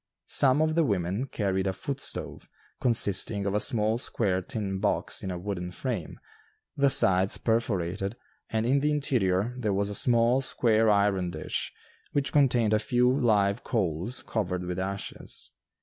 [0.25, 5.21] Some of the women carried a "foot stove" consisting of a small square tin box
[5.21, 6.19] in a wooden frame,
[6.75, 8.15] the sides perforated,
[8.49, 11.71] and in the interior there was a small square iron dish,
[12.13, 15.51] which contained a few live coals covered with ashes.